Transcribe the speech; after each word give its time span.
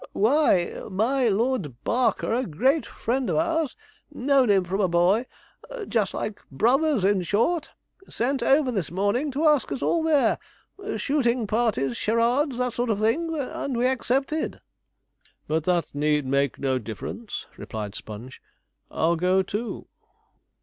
'Why, 0.13 0.81
my 0.89 1.27
Lord 1.29 1.83
Barker, 1.83 2.33
a 2.33 2.43
great 2.47 2.87
friend 2.87 3.29
of 3.29 3.35
ours 3.35 3.75
known 4.11 4.49
him 4.49 4.63
from 4.63 4.79
a 4.81 4.87
boy 4.87 5.27
just 5.87 6.15
like 6.15 6.41
brothers, 6.49 7.03
in 7.03 7.21
short 7.21 7.69
sent 8.09 8.41
over 8.41 8.71
this 8.71 8.89
morning 8.89 9.29
to 9.29 9.45
ask 9.47 9.71
us 9.71 9.83
all 9.83 10.01
there 10.01 10.39
shooting 10.97 11.45
party, 11.45 11.93
charades, 11.93 12.57
that 12.57 12.73
sort 12.73 12.89
of 12.89 12.99
thing 12.99 13.31
and 13.37 13.77
we 13.77 13.85
accepted.' 13.85 14.59
'But 15.47 15.65
that 15.65 15.93
need 15.93 16.25
make 16.25 16.57
no 16.57 16.79
difference,' 16.79 17.45
replied 17.55 17.93
Sponge; 17.93 18.41
'I'll 18.89 19.15
go 19.17 19.43
too.' 19.43 19.85